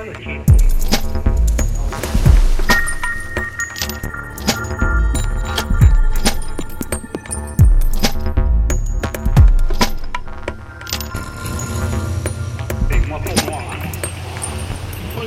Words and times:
Olha, 0.00 0.12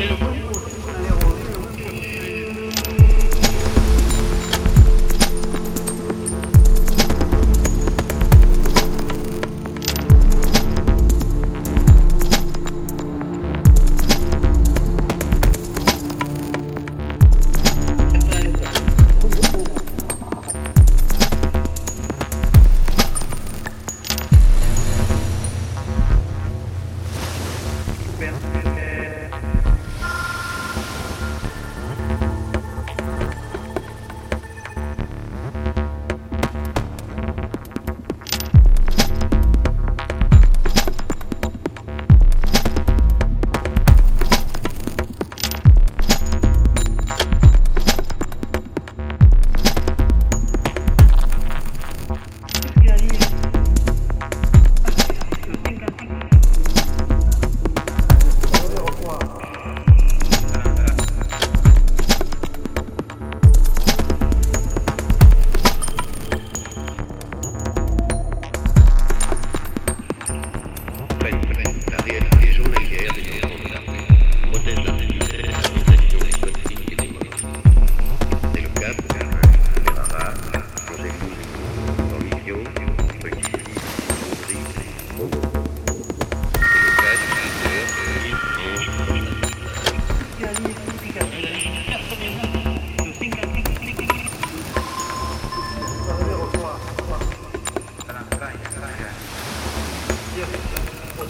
eu 0.06 0.18
vou 0.18 0.43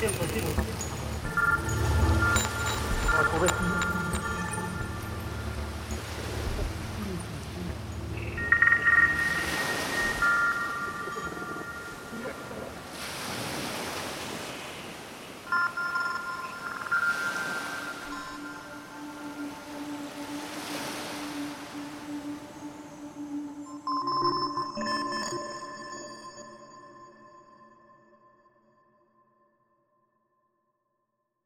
On 0.05 0.09
va 3.39 3.72